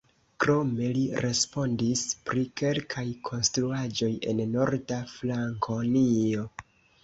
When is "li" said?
0.95-1.03